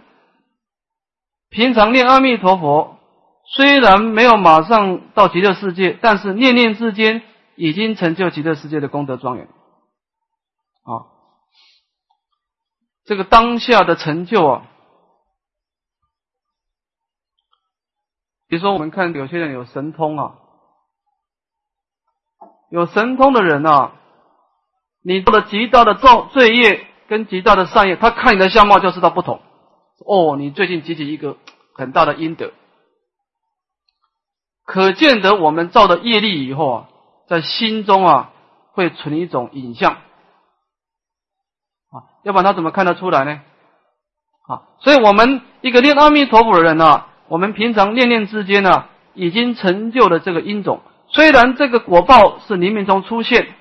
[1.51, 2.97] 平常念阿弥陀佛，
[3.45, 7.21] 虽然没有马上到极乐世界，但是念念之间
[7.55, 9.45] 已经成就极乐世界的功德庄严。
[9.45, 11.05] 啊，
[13.05, 14.63] 这个当下的成就啊，
[18.47, 20.35] 比如说我们看有些人有神通啊，
[22.71, 23.93] 有神通的人啊，
[25.03, 26.87] 你做了极大的造罪业。
[27.09, 29.41] 跟极大的善业，他看你的相貌就知道不同。
[30.05, 31.37] 哦，你最近积起一个
[31.73, 32.51] 很大的阴德，
[34.65, 36.87] 可见得我们造的业力以后啊，
[37.27, 38.31] 在心中啊
[38.73, 39.99] 会存一种影像啊，
[42.23, 43.41] 要不然他怎么看得出来呢？
[44.47, 53.55] 啊，所以我们一个念阿弥陀佛的人呢，我们平常念念之间呢，已经成就了这个因种，虽然这个果报是冥冥中出现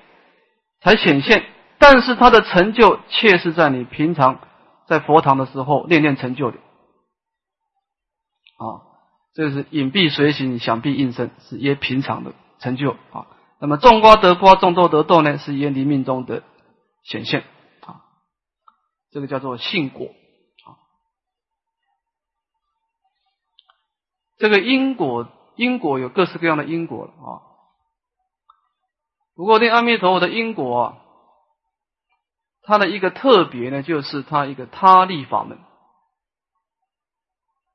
[0.81, 1.45] 才显现。
[1.83, 4.39] 但是他的成就却是在你平常
[4.87, 6.57] 在佛堂的时候念念成就的
[8.57, 8.83] 啊，
[9.33, 13.27] 这是隐蔽随行，想必应声，是耶平常的成就啊。
[13.59, 16.43] 那么种瓜得瓜，种豆得豆呢，是耶临命中的
[17.03, 17.41] 显现
[17.81, 18.01] 啊。
[19.11, 20.75] 这个叫做信果啊。
[24.37, 27.41] 这个因果因果有各式各样的因果啊。
[29.35, 30.97] 不过念阿弥陀佛的因果啊。
[32.63, 35.57] 它的一个特别呢，就是它一个他力法门，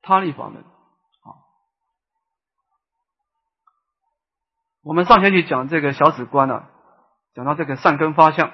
[0.01, 1.27] 他力法门啊。
[4.81, 6.63] 我们上学期讲这个小止观呢，
[7.35, 8.53] 讲到这个善根发相，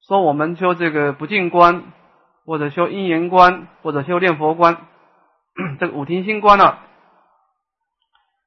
[0.00, 1.92] 说我们修这个不净观，
[2.44, 4.88] 或者修因缘观，或者修念佛观，
[5.78, 6.78] 这个五庭心观呢，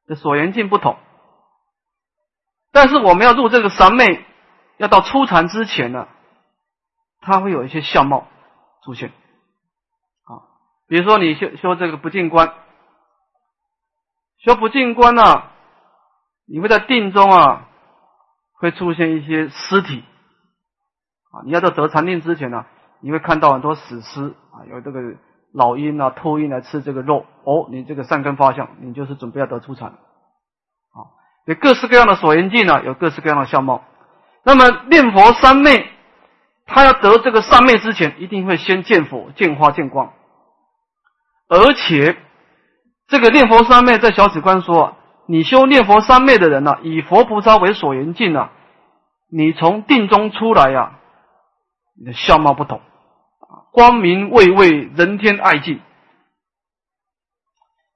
[0.06, 0.98] 的所缘境不同，
[2.74, 4.26] 但是我们要入这个三昧。
[4.78, 6.08] 要到初禅之前呢，
[7.20, 8.28] 它会有一些相貌
[8.86, 10.46] 出现啊，
[10.88, 12.54] 比如说你修修这个不净观，
[14.38, 15.44] 修不净观呢，
[16.48, 17.68] 你会在定中啊，
[18.54, 20.04] 会出现一些尸体
[21.32, 22.66] 啊，你要到得禅定之前呢，
[23.02, 25.00] 你会看到很多死尸啊，有这个
[25.54, 31.10] 老鹰啊、秃鹰来吃这个肉哦，你这个善根发相，你就是准备要得出禅啊，
[31.46, 33.84] 有各式各样的所缘境呢，有各式各样的相貌。
[34.48, 35.90] 那么念佛三昧，
[36.66, 40.14] 他要得这个三昧之前，一定会先见佛、见花、见光。
[41.50, 42.16] 而且
[43.10, 48.50] 这个念佛三昧，在小止观说啊，你修念佛三昧的人呢，以佛菩萨为所缘境呢，
[49.30, 50.98] 你从定中出来呀，
[52.00, 52.80] 你的相貌不同，
[53.74, 55.82] 光明巍巍，人天爱敬。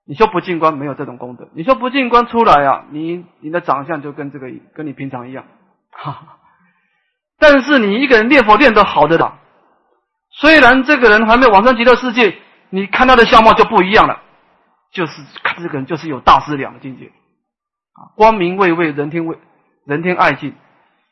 [0.05, 5.45] 你说不净观没有这种功德，你说不净观出来啊，你你的长相就跟这个跟你平常一样，
[5.91, 6.37] 哈哈。
[7.41, 9.39] 但是你一个人念佛念得好的了，
[10.29, 12.37] 虽然这个人还没往生极乐世界，
[12.69, 14.19] 你看他的相貌就不一样了，
[14.93, 19.39] 就是看这个人就是有大师两个境界啊，光明巍巍，人天为
[19.87, 20.53] 人天爱敬，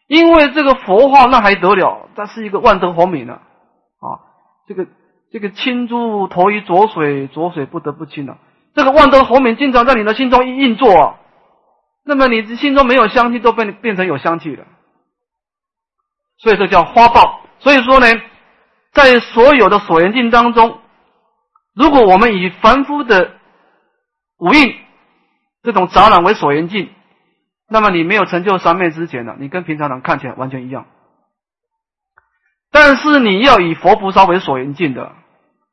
[0.07, 4.21] 因为这个佛号那还得了，他是一个万德洪明呢啊，
[4.67, 4.85] 这个
[5.31, 8.37] 这个清珠投于浊水，浊水不得不清了，
[8.75, 11.17] 这个万德洪明经常在你的心中一运作，
[12.05, 14.63] 那么你心中没有香气，都被变成有香气了。
[16.39, 17.41] 所以这叫花报。
[17.59, 18.07] 所以说呢，
[18.91, 20.79] 在所有的所缘境当中，
[21.75, 23.31] 如果我们以凡夫的
[24.37, 24.75] 五蕴
[25.61, 26.89] 这种杂染为所缘境，
[27.67, 30.85] 那么你没有成就三昧之前呢，你跟平常人看起来完全一样。
[32.71, 35.13] 但是你要以佛菩萨为所缘境的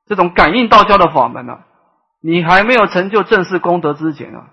[0.06, 1.60] 这种感应道交的法门呢，
[2.20, 4.50] 你还没有成就正式功德之前啊，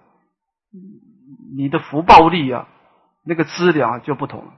[1.56, 2.68] 你的福报力啊，
[3.26, 4.52] 那个资粮就不同了，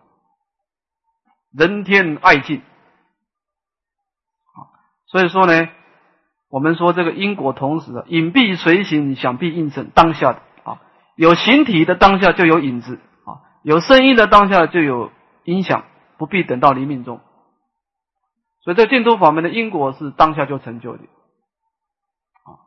[1.58, 2.62] 人天爱敬。
[5.08, 5.70] 所以说呢，
[6.50, 10.82] 我们说这个因果同时啊，隐蔽随行，想必应成当下的啊，
[11.16, 15.12] 有形体的当下就有影子啊，有声音的当下就有
[15.46, 15.86] 影响，
[16.18, 17.22] 不必等到黎明中。
[18.62, 21.04] 所以这净土法门的因果是当下就成就的
[22.44, 22.60] 啊。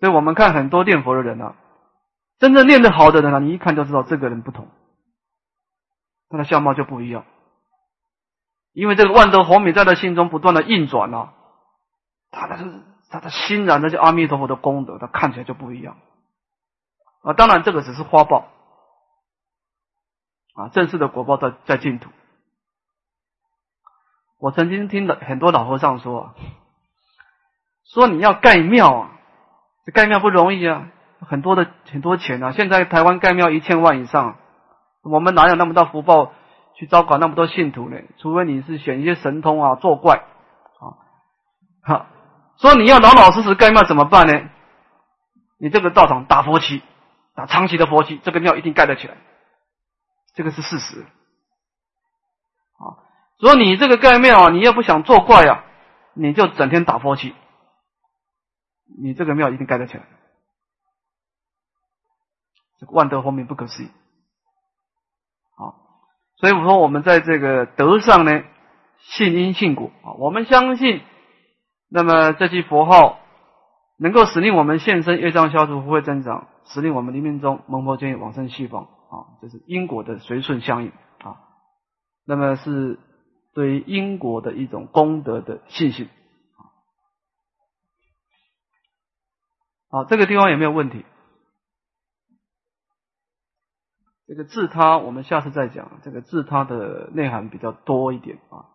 [0.00, 1.56] 所以我们看很多念佛的人啊，
[2.38, 4.68] 真正念得好的人啊，你一看就知道这个人不同，
[6.30, 7.24] 他的相貌就不一样，
[8.76, 11.32] 因为这个万德红米在他心中不断的运转啊。
[12.30, 12.58] 他的
[13.08, 15.96] 他的心然，那些阿弥陀佛的功德，他看起来就不一样
[17.22, 17.32] 啊。
[17.32, 18.48] 当然，这个只是花报
[20.54, 22.10] 啊，正式的果报在在净土。
[24.38, 26.34] 我曾经听了很多老和尚说，
[27.94, 29.10] 说你要盖庙啊，
[29.86, 32.52] 这盖庙不容易啊，很多的很多钱啊。
[32.52, 34.36] 现在台湾盖庙一千万以上，
[35.02, 36.34] 我们哪有那么大福报
[36.76, 37.96] 去招搞那么多信徒呢？
[38.18, 40.16] 除非你是选一些神通啊，作怪
[40.78, 40.94] 啊，
[41.82, 42.06] 好。
[42.58, 44.48] 说你要老老实实盖庙怎么办呢？
[45.58, 46.82] 你这个道场打佛七，
[47.34, 49.16] 打长期的佛七，这个庙一定盖得起来，
[50.34, 51.00] 这个是事实。
[52.78, 53.00] 啊，
[53.40, 55.64] 说你这个盖庙啊，你要不想作怪啊，
[56.14, 57.34] 你就整天打佛七，
[58.98, 60.04] 你这个庙一定盖得起来。
[62.78, 63.90] 这个万德后面不可思议。
[66.36, 68.42] 所以我说我们在这个德上呢，
[68.98, 71.00] 信因信果啊，我们相信。
[71.88, 73.20] 那么这句佛号
[73.96, 81.38] 能够使令我们现身业障消除福慧增长，使令我们临命中蒙佛见往生西方啊，这是因果的随顺相应啊。
[82.26, 82.98] 那么是
[83.54, 86.08] 对因果的一种功德的信心
[89.88, 91.06] 好，这个地方有没有问题？
[94.26, 98.66] 这个自他我们下次再讲，这个自他的内涵比较多一点啊。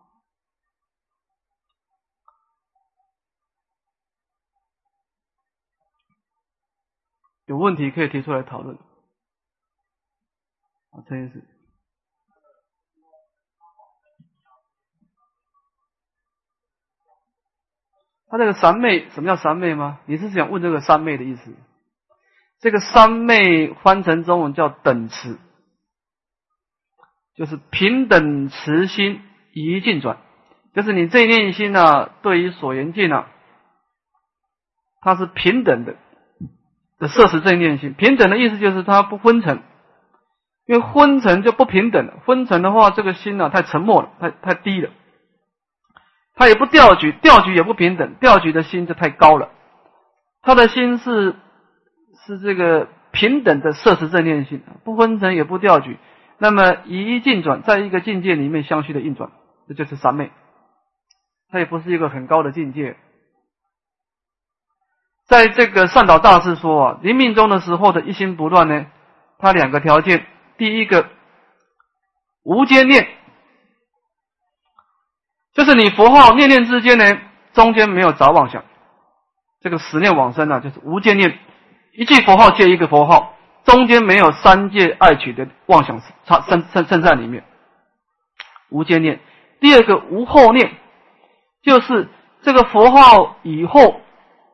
[7.44, 8.76] 有问题可以提出来讨论。
[10.90, 11.46] 啊，这件事，
[18.26, 20.00] 他这个三昧，什么叫三昧吗？
[20.06, 21.54] 你是想问这个三昧的意思？
[22.62, 25.36] 这个三昧翻成中文叫等持，
[27.34, 29.20] 就是平等持心
[29.52, 30.18] 一境转，
[30.72, 33.26] 就是你这一念心呢，对于所缘境啊，
[35.00, 35.96] 它是平等的。
[36.98, 39.60] 的摄持正念心平等的意思就是它不昏沉，
[40.66, 42.22] 因为昏沉就不平等了。
[42.24, 44.88] 昏沉的话，这个心呢太沉默了，太太低了。
[46.36, 49.50] 它也不调举，调举也不平等，调举的心就太高了。
[50.42, 51.34] 他的心是
[52.26, 55.98] 是这个平等的摄持正念性，不分层也不调举。
[56.38, 59.30] 那么以一境转，在一个境界里面相续的运转，
[59.68, 60.30] 这就是三昧。
[61.50, 62.96] 它也不是一个很高的境界。
[65.26, 68.86] 在这个善导大师说啊，临命终的时候的一心不乱呢，
[69.38, 71.08] 它两个条件，第一个
[72.42, 73.06] 无间念，
[75.54, 77.04] 就是你佛号念念之间呢，
[77.52, 78.64] 中间没有杂妄想，
[79.60, 81.38] 这个十念往生呢，就是无间念，
[81.92, 87.44] 一句佛号接一个佛号，中间没有三界爱取的妄想差生生生在里面，
[88.70, 89.20] 无间念。
[89.60, 90.72] 第二个无后念，
[91.62, 92.08] 就是
[92.42, 94.00] 这个佛号以后。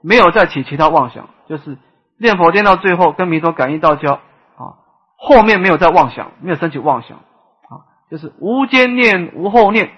[0.00, 1.76] 没有再起其他妄想，就是
[2.18, 4.78] 念佛念到最后，跟弥陀感应道交啊，
[5.16, 9.90] 后面没有再妄想，没有升起妄想啊，就是无间念无后念。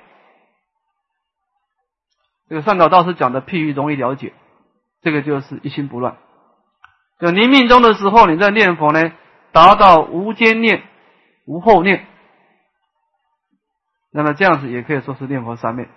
[2.49, 4.33] 这个善导大师讲的譬喻容易了解，
[5.03, 6.17] 这个就是一心不乱。
[7.21, 9.13] 就临命中的时候，你在念佛呢，
[9.53, 10.83] 达到无间念
[11.47, 12.07] 无后念，
[14.11, 15.89] 那么这样子也可以说是念佛三昧。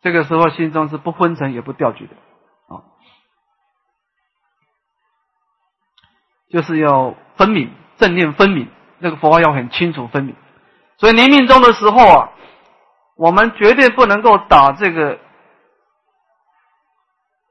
[0.00, 2.14] 这个时候心中是不昏沉也不掉举的。
[2.74, 2.82] 啊
[6.50, 8.68] 就是要分明正念分明，
[8.98, 10.36] 那个佛号要很清楚分明。
[10.98, 12.30] 所以临命终的时候啊，
[13.16, 15.18] 我们绝对不能够打这个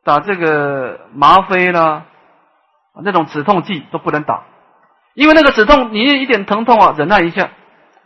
[0.04, 2.06] 打这个麻啡啦，
[3.04, 4.44] 那种止痛剂都不能打，
[5.14, 7.52] 因为那个止痛你一点疼痛啊，忍耐一下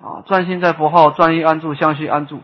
[0.02, 2.42] 啊，专心在佛号，专一安住，相续安住。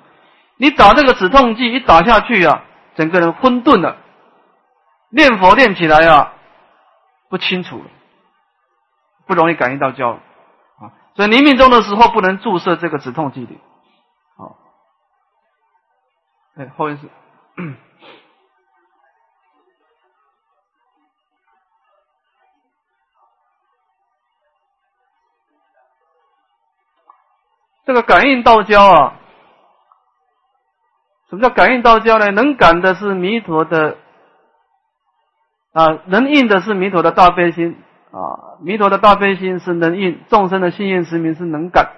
[0.58, 2.64] 你打这个止痛剂一打下去啊，
[2.96, 3.98] 整个人昏顿了，
[5.10, 6.34] 念佛念起来啊，
[7.30, 7.86] 不清楚了，
[9.28, 10.20] 不容易感应到焦啊。
[11.16, 13.54] 所以临命终的时候不能注射这个止痛剂的。
[14.38, 14.56] 好，
[16.56, 17.10] 哎，后面是
[27.86, 29.16] 这个感应道交啊。
[31.30, 32.30] 什么叫感应道交呢？
[32.32, 33.98] 能感的是弥陀的
[35.72, 41.94] 啊，能应的是弥陀的大悲心啊，弥陀的大悲心是能应，众生的信愿实名是能感。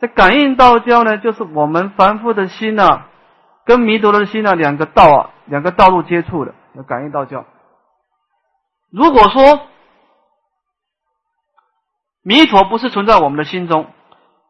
[0.00, 3.04] 这感应道交呢，就是我们凡夫的心呐，
[3.66, 7.44] 跟弥陀的心啊两个道啊，两个道路接触的，要感应道交。
[8.90, 9.68] 如果说
[12.22, 13.90] 弥陀不是存在我们的心中，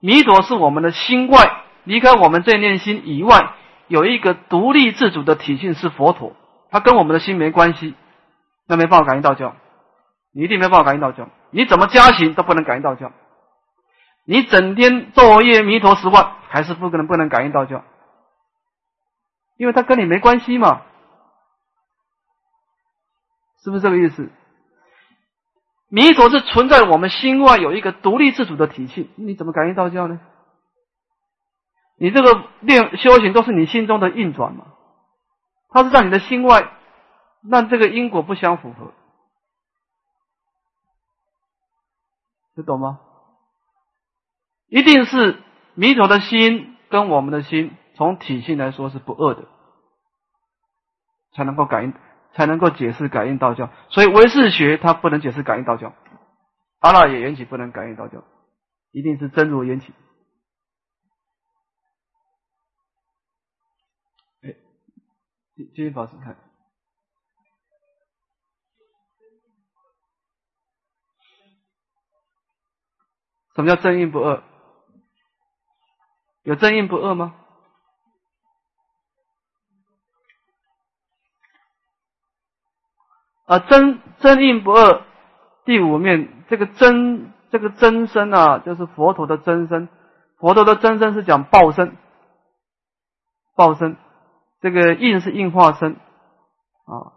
[0.02, 3.54] 弥陀是我们的心外，离开我们这念心以外。
[3.86, 6.34] 有一个独立自主的体性是佛陀，
[6.70, 7.94] 他跟我们的心没关系，
[8.66, 9.54] 那没办法感应道教，
[10.32, 13.12] 你一定没办法感应道教，你怎么加行都不能感应道教，
[14.24, 17.84] 你整天昼夜弥陀十万，还是不可能不能感应道教，
[19.56, 20.82] 因为他跟你没关系嘛，
[23.62, 24.30] 是不是这个意思？
[25.94, 30.20] 弥陀是存在我们心外有一个独立自主的体系，你怎么感应道教呢？
[31.98, 34.68] 你这个练修行都是你心中的运转嘛，
[35.68, 36.72] 它是在你的心外，
[37.42, 38.94] 那这个因果不相符合，
[42.56, 42.98] 你懂吗？
[44.68, 45.42] 一定是
[45.74, 49.44] 弥陀的心跟我们的心，从体性来说是不二的，
[51.34, 51.92] 才能够感应，
[52.34, 53.70] 才能够解释感应道教。
[53.90, 55.94] 所以唯识学它不能解释感应道教，
[56.80, 58.24] 阿赖耶缘起不能感应道教，
[58.90, 59.92] 一定是真如缘起。
[65.54, 66.36] 继续保持看，
[73.54, 74.42] 什么叫正印不二？
[76.42, 77.41] 有正印不二吗？
[83.52, 85.02] 啊，真真应不二，
[85.66, 89.90] 第五面这个真这个真身啊，就是佛陀的真身。
[90.38, 91.94] 佛陀的真身是讲报身，
[93.54, 93.96] 报身。
[94.62, 97.12] 这个印是印化身啊，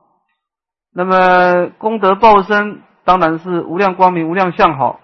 [0.94, 5.00] 那么功德报身当然是无量光明、无量相好，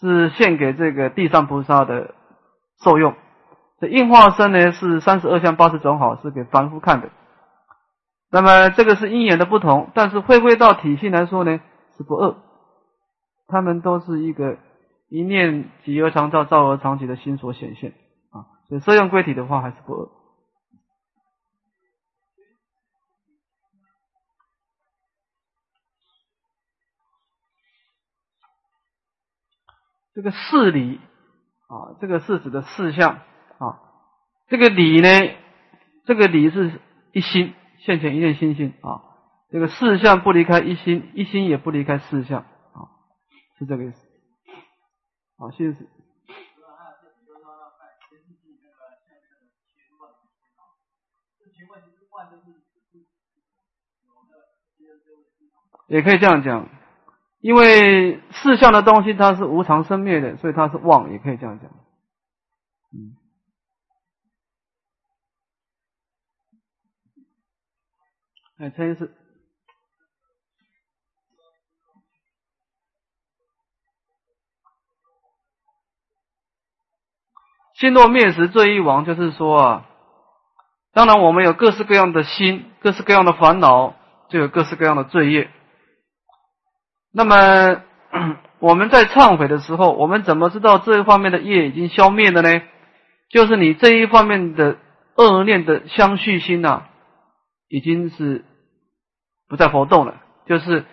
[0.00, 2.14] 是献给这个地上菩萨的
[2.82, 3.14] 受用。
[3.78, 7.10] 这印化身呢是三十二相八十种好，是给凡夫看的。
[8.30, 11.60] 那么这个是因缘的不同，但是回归到体系来说呢
[11.96, 12.36] 是不二，
[13.46, 14.58] 他们都是一个
[15.08, 17.92] 一念即而常照，照而常起的心所显现
[18.30, 18.46] 啊。
[18.68, 20.08] 所以色用归体的话还是不二。
[30.14, 31.00] 这个事理
[31.66, 33.20] 啊，这个是指的事项
[33.58, 33.80] 啊。
[34.46, 35.08] 这个理呢，
[36.04, 36.80] 这个理是
[37.12, 37.52] 一心
[37.84, 39.12] 现前一念心性啊。
[39.50, 42.90] 这个事项不离开一心，一心也不离开事项啊，
[43.58, 44.06] 是这个意思。
[45.36, 45.86] 好，谢谢。
[55.86, 56.66] 也可以这样讲。
[57.40, 61.70] 因为四相的东西它是无常生灭的，所以它是妄，也可以这样讲。
[62.90, 63.14] 嗯，
[68.56, 69.12] 哎，陈医师，
[77.74, 79.86] 心若灭时罪亦亡，就是说啊，
[80.92, 83.96] 当然我们有各式各样的心，各式各样的烦恼，
[84.28, 85.50] 就有各式各样的罪业。
[87.12, 87.82] 那么
[88.60, 92.62] 我们在忏悔的时候，我们怎么知道这一方面的业已经消灭了呢？
[93.30, 94.78] 就是你这一方面的
[95.16, 96.86] 恶念的相续心呐，
[97.74, 98.44] 已经是
[99.48, 100.22] 不再活动了。
[100.46, 100.84] 就是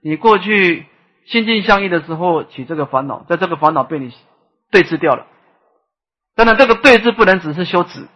[0.00, 0.86] 你过去
[1.26, 4.12] 心境相应的时候起这个烦恼，在这个烦恼被你
[4.70, 5.26] 对峙掉了。
[6.36, 8.06] 当然，这个对峙不能只是修止，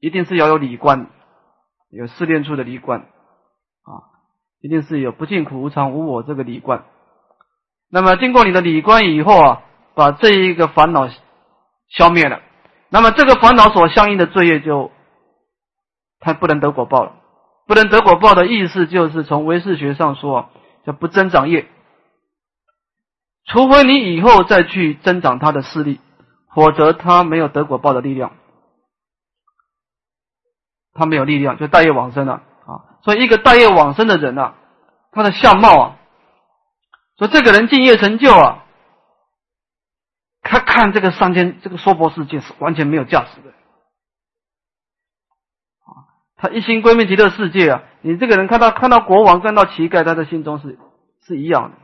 [0.00, 1.06] 一定是要有理观，
[1.90, 4.10] 有试炼出的理观啊。
[4.60, 6.84] 一定是有不净苦无常无我这个理观，
[7.88, 9.62] 那么经过你的理观以后啊，
[9.94, 11.08] 把这一个烦恼
[11.88, 12.42] 消灭了，
[12.88, 14.90] 那么这个烦恼所相应的罪业就，
[16.18, 17.19] 它不能得果报了。
[17.70, 20.50] 不能得果报的意思就是从唯识学上说
[20.84, 21.68] 叫不增长业，
[23.44, 26.00] 除非你以后再去增长他的势力，
[26.52, 28.32] 否则他没有得果报的力量，
[30.94, 32.98] 他没有力量就大业往生了啊。
[33.04, 34.54] 所以一个大业往生的人啊，
[35.12, 35.96] 他的相貌啊，
[37.18, 38.64] 说这个人敬业成就啊，
[40.42, 43.54] 他看这个三千这个娑婆世界是完全没有价值的。
[46.40, 47.82] 他一心归命极乐世界啊！
[48.00, 50.78] 你这个人看到看到国王，看到乞丐，他的心中是
[51.26, 51.76] 是一样的，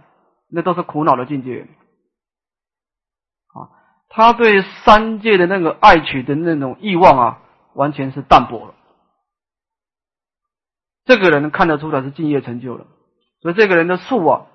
[0.48, 1.68] 那都是苦恼的境界。
[3.52, 3.68] 啊，
[4.08, 7.38] 他对三界的那个爱取的那种欲望啊，
[7.74, 8.72] 完全是淡薄了。
[11.04, 12.86] 这个人看得出来是敬业成就了，
[13.42, 14.46] 所以这个人的树啊，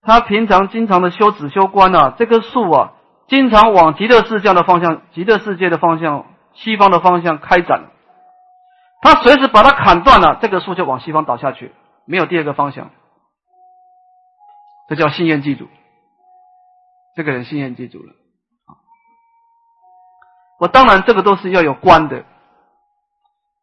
[0.00, 2.92] 他平常经常的修止修观啊，这棵树啊，
[3.26, 7.90] 经常往极乐世界的方向、极乐世界的方向、西方的方向开展。
[9.00, 11.72] 他随时把它砍断了，这个树就往西方倒下去，
[12.04, 12.90] 没有第二个方向。
[14.88, 15.68] 这叫信愿记住，
[17.14, 18.14] 这个人信愿记住了。
[20.58, 22.24] 我当然这个都是要有关的。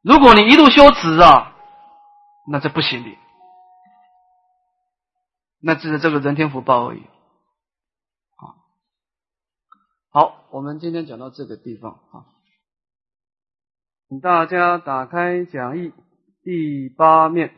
[0.01, 1.53] 如果你一路修持啊，
[2.47, 3.17] 那这不行的，
[5.59, 7.03] 那只是这个人天福报而已。
[8.37, 8.55] 好，
[10.11, 12.34] 好，我们今天讲到这个地方啊。
[14.15, 15.91] 请大家打开讲义
[16.41, 17.53] 第八面。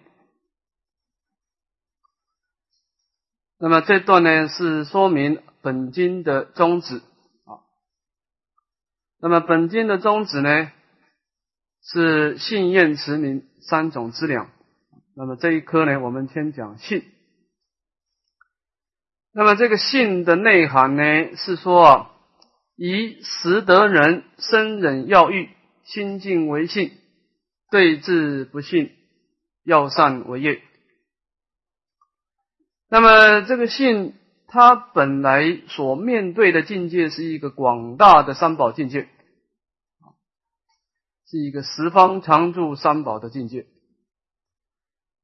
[3.60, 6.96] 那么这段呢是说明本经的宗旨
[7.46, 7.62] 啊。
[9.22, 10.72] 那么本经的宗旨呢
[11.84, 14.50] 是信愿持名三种资粮。
[15.16, 17.04] 那么这一科呢我们先讲信。
[19.32, 22.12] 那么这个信的内涵呢是说啊，
[22.76, 25.56] 以实得人生忍要欲。
[25.88, 26.92] 心静为信，
[27.72, 28.92] 对治不信，
[29.64, 30.62] 要善为业。
[32.90, 34.14] 那么这个信，
[34.48, 39.08] 它本来所面对的境界是一个广大的三宝境界，
[41.26, 43.66] 是一个十方常住三宝的境界。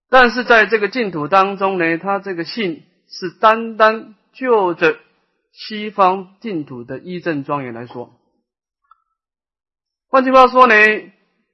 [0.10, 4.98] 但是在这个净土当中呢，它这个信是单单就着
[5.52, 8.18] 西方净土的一正庄严来说。
[10.14, 10.76] 换句话说呢，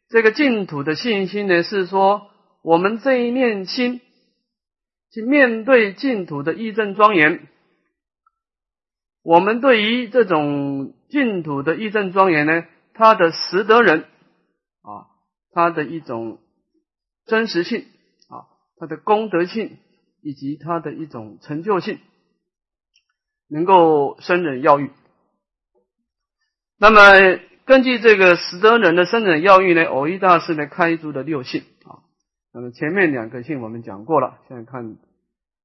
[0.10, 2.30] 这个净土的信心呢，是说
[2.62, 4.01] 我们这一念心
[5.14, 7.47] 去面对净土的义正庄严，
[9.24, 14.01] 我们对于这种净土的义正庄严呢，它的实德人
[14.82, 15.07] 啊，
[15.53, 16.41] 它的一种
[17.28, 17.86] 真实性
[18.28, 18.43] 啊，
[18.76, 19.78] 它的功德性
[20.22, 21.97] 以及它的一种成就性，
[23.47, 24.91] 能够生忍要欲，
[26.78, 26.99] 那么。
[27.70, 32.01] 根据这个十德人的生忍要义呢，偶一大师呢开出的六性啊。
[32.51, 34.97] 那么前面两个性我们讲过了，现在看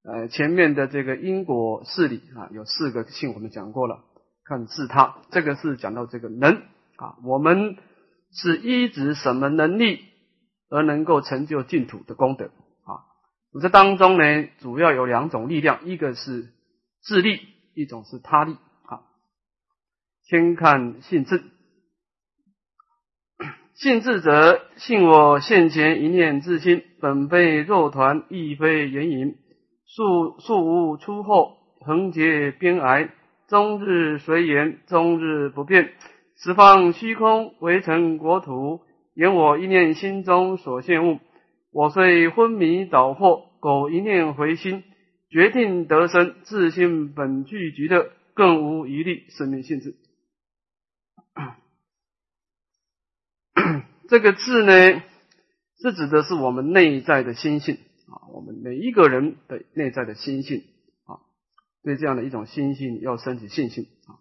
[0.03, 4.05] 呃前面的这个因果事理啊，有四个性我们讲过了。
[4.45, 6.57] 看自他，这个是讲到这个能
[6.97, 7.79] 啊，我们
[8.35, 10.05] 是依指什么能力
[10.69, 12.51] 而能够成就净土的功德
[12.85, 13.01] 啊？
[13.63, 16.53] 这当中呢，主要有两种力量，一个是
[17.01, 17.41] 自力，
[17.75, 19.01] 一种是他力啊。
[20.25, 21.43] 先看性质。
[23.75, 29.35] 信智者，信我现前一念自心，本非肉团，亦非言隐，
[29.85, 33.11] 素素无出后，横结边癌，
[33.49, 35.91] 终日随缘，终日不变，
[36.37, 38.83] 十方虚空，唯成国土，
[39.17, 41.19] 言我一念心中所现物。
[41.73, 44.85] 我虽昏迷倒惑，苟一念回心，
[45.31, 49.97] 决定得生，自信本具极乐，更无一例生命性质。
[54.09, 55.03] 这个字呢，
[55.81, 57.77] 是指的是我们内在的心性
[58.09, 60.63] 啊，我们每一个人的内在的心性
[61.07, 61.25] 啊，
[61.83, 64.21] 对这样的一种心性要升起信心啊。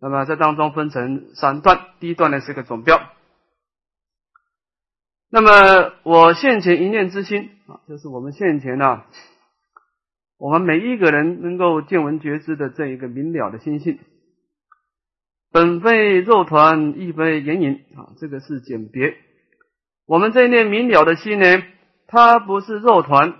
[0.00, 3.00] 那么这当中分成三段，第一段呢是个总标。
[5.30, 9.04] 那么我现前一念之心啊，就是我们现前呢，
[10.38, 13.98] 我们每一个人能够见闻觉知的这一个明了的心性。
[15.52, 19.14] 本非肉团，亦非眼影啊，这个是简别。
[20.06, 21.62] 我们这一念明了的心呢，
[22.06, 23.34] 它不是肉团。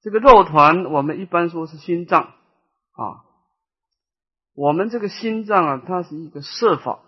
[0.00, 3.26] 这个肉团，我们一般说是心脏啊。
[4.54, 7.00] 我们这个心脏啊，它是一个色法，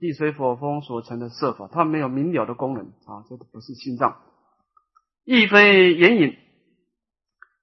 [0.00, 4.16] 地水火风所成的色法，它没有明了的功能啊，这个不是心脏。
[5.24, 6.36] 亦非眼影，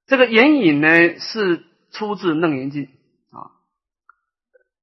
[0.06, 2.84] 这个眼影呢，是出自《楞严经》。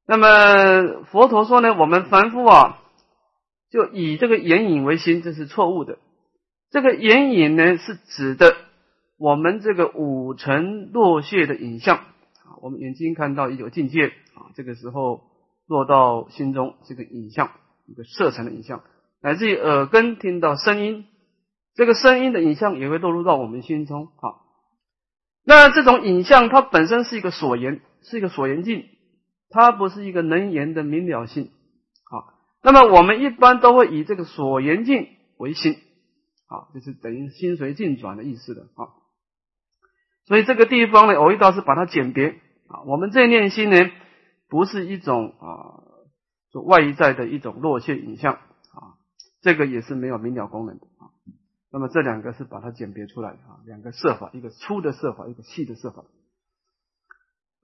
[0.07, 2.79] 那么佛陀说呢，我们凡夫啊，
[3.71, 5.99] 就以这个眼影为心，这是错误的。
[6.71, 8.57] 这个眼影呢，是指的
[9.19, 12.59] 我们这个五尘落谢的影像啊。
[12.63, 15.23] 我们眼睛看到一种境界啊，这个时候
[15.67, 17.51] 落到心中这个影像，
[17.87, 18.83] 一个色尘的影像，
[19.21, 21.07] 乃至于耳根听到声音
[21.75, 24.43] 这个声音的影像也会落入到我们心中啊。
[25.45, 28.85] 那这种影像它本身是一个所言，是一个所言境，
[29.53, 32.35] 它不是一个能言的明了性啊。
[32.63, 35.75] 那么我们一般都会以这个所言境为心
[36.47, 38.89] 啊，就是等于心随境转的意思的啊。
[40.25, 42.83] 所以这个地方呢，我一道是把它简别啊。
[42.87, 43.77] 我们这念心呢，
[44.49, 45.83] 不是一种啊，
[46.53, 48.97] 就外在的一种落切影像啊，
[49.43, 51.11] 这个也是没有明了功能的啊。
[51.71, 56.05] 那么这两个是把它简别出来的啊，两个设法，一个粗的设法，一个细的设法。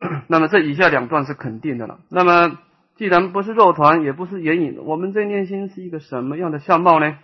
[0.29, 2.01] 那么这以下两段是肯定的了。
[2.09, 2.59] 那么
[2.97, 7.19] 既然不是肉团，也不是眼影，我们这念心是一个什么样的相貌呢？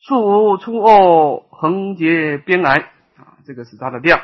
[0.00, 4.20] 竖无粗恶，横结边来啊，这个是它的量。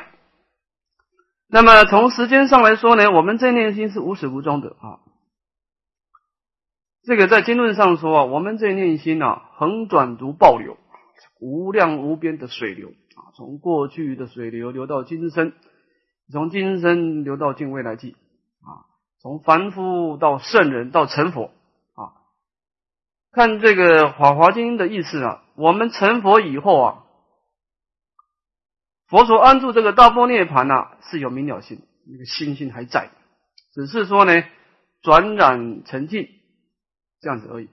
[1.47, 4.99] 那么从时间上来说呢，我们这念心是无始无终的啊。
[7.03, 10.77] 这个在经论上说啊，我们这念心啊，横转如暴流。
[11.39, 15.53] 无量无边的水流啊，从过去的水流流到今生，
[16.31, 18.15] 从今生流到尽未来际
[18.61, 18.87] 啊，
[19.19, 21.51] 从凡夫到圣人到成佛
[21.93, 22.17] 啊。
[23.31, 27.03] 看这个《法华经》的意思啊，我们成佛以后啊，
[29.07, 33.09] 佛所安住这个大波涅盘呐是有明了性，那个心性还在，
[33.73, 34.43] 只是说呢
[35.01, 36.29] 转染成净
[37.19, 37.67] 这样子而已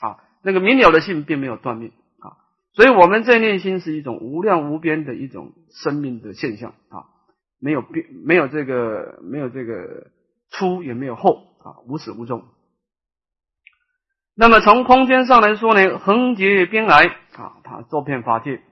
[0.00, 1.90] 啊，那个明了的性并没有断灭
[2.20, 2.38] 啊。
[2.72, 7.06] 所以，我们这念心是一种无量无边的一种生命的现象啊，
[7.60, 10.08] 没有变，没有这个，没有这个
[10.50, 12.44] 粗，也没有厚啊，无始无终。
[14.34, 18.62] 那么从空间上来说呢，横结边来啊，它周遍法界